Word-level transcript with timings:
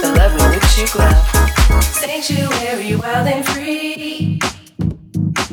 the 0.00 0.12
love 0.16 0.32
with 0.34 0.54
which 0.54 0.78
you 0.78 0.86
glove. 0.88 1.82
Sanctuary, 1.82 2.96
wild 2.96 3.28
and 3.28 3.46
free, 3.46 4.40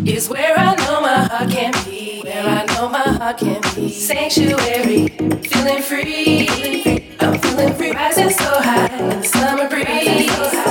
is 0.05 0.29
where 0.29 0.57
I 0.57 0.75
know 0.75 1.01
my 1.01 1.23
heart 1.23 1.49
can 1.49 1.73
be. 1.85 2.21
Where 2.23 2.45
I 2.45 2.65
know 2.73 2.89
my 2.89 2.99
heart 2.99 3.37
can 3.37 3.61
be. 3.75 3.89
Sanctuary, 3.91 5.09
feeling 5.43 5.81
free. 5.81 7.15
I'm 7.19 7.39
feeling 7.39 7.73
free, 7.73 7.91
rising 7.91 8.29
so 8.29 8.61
high 8.61 8.87
in 8.97 9.09
the 9.09 9.23
summer 9.23 9.69
breeze. 9.69 10.66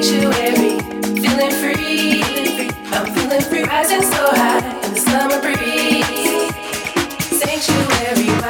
sanctuary, 0.00 0.78
feeling 1.20 1.50
free. 1.60 2.70
I'm 2.92 3.14
feeling 3.14 3.42
free, 3.42 3.64
rising 3.64 4.02
so 4.02 4.26
high 4.30 4.64
in 4.84 4.94
the 4.94 5.00
summer 5.00 5.40
breeze. 5.42 6.08
Sanctuary. 7.40 8.41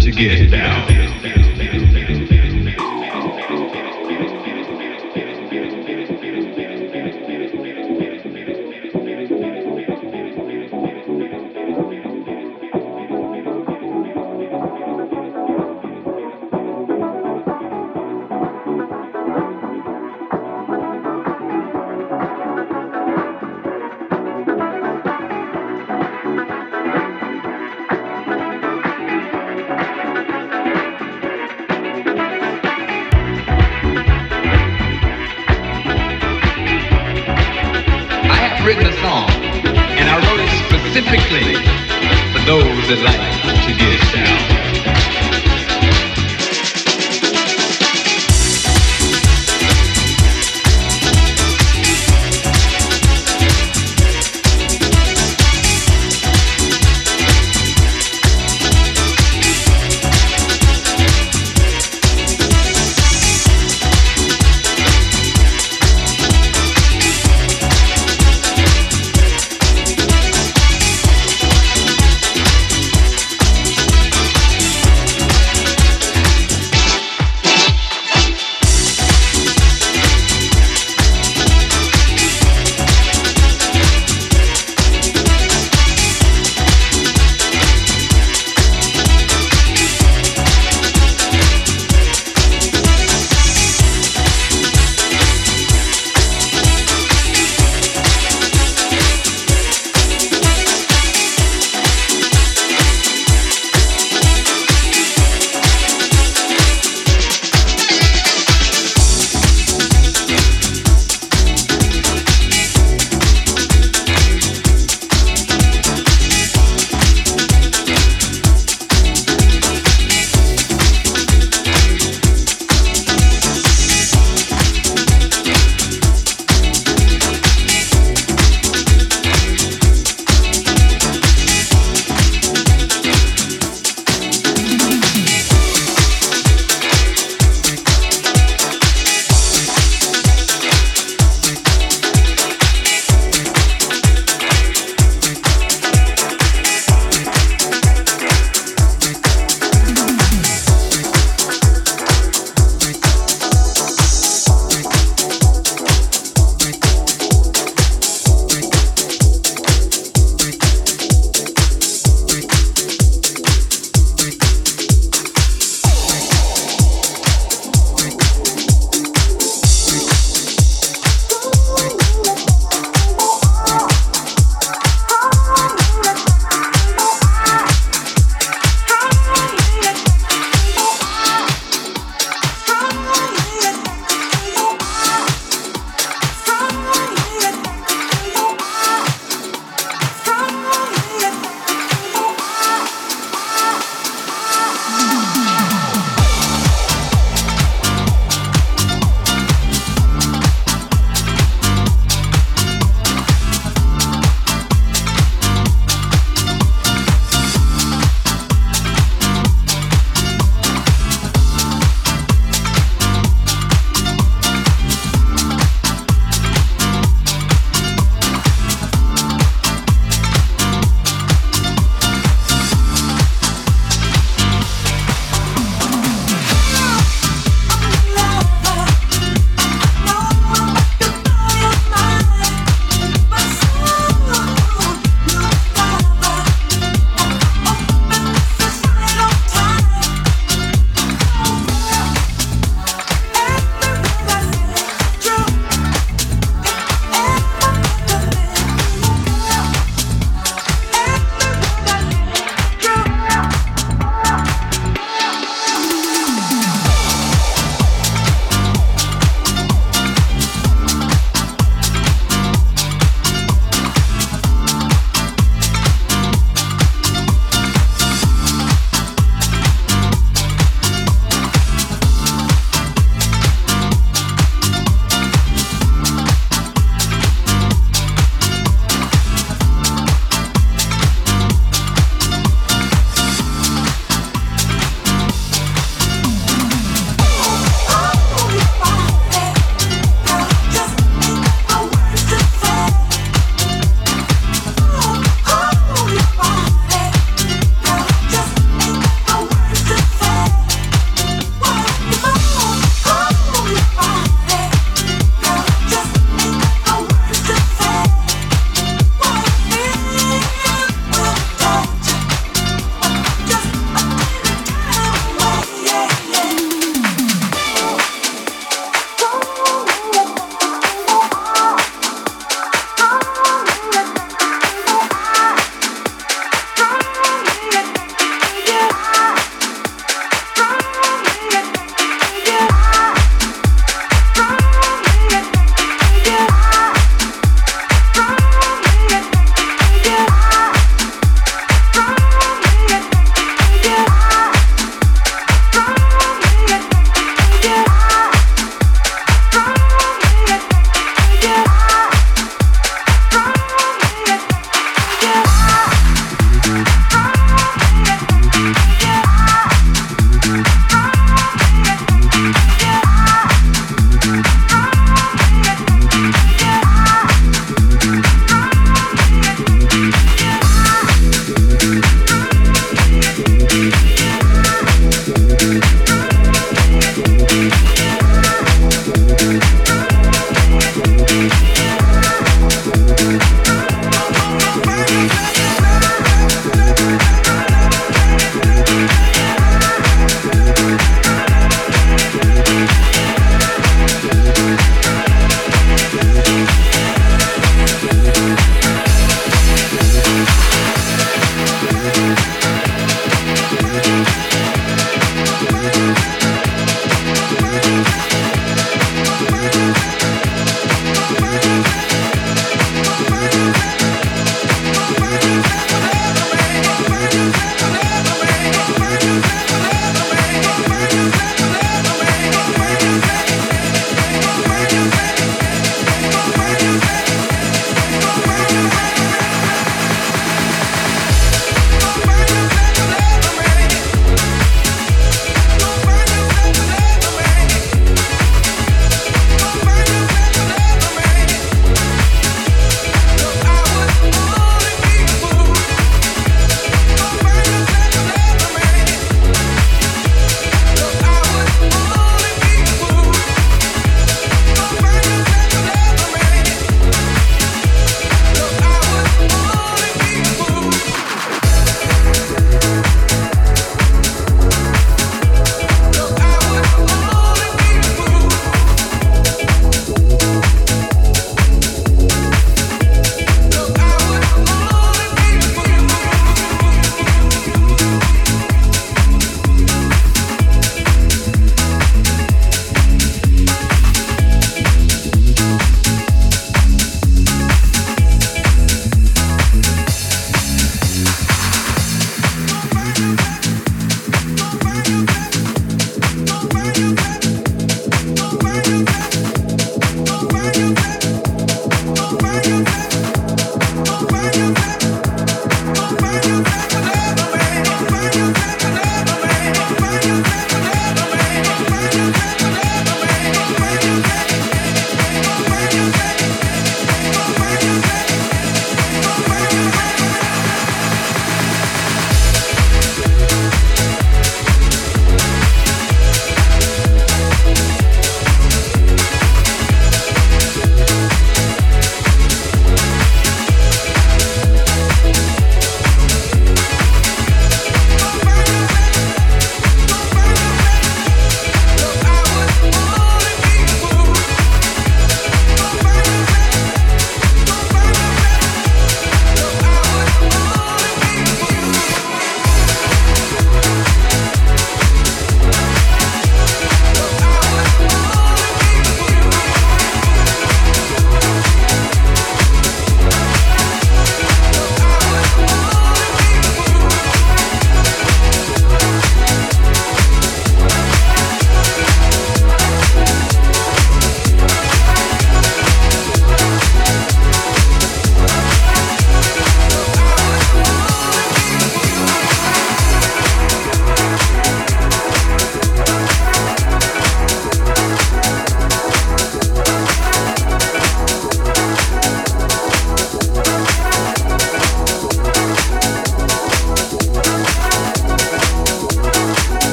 To 0.00 0.10
get 0.10 0.50
down. 0.50 1.27
Specifically 42.88 43.28
for 43.32 43.37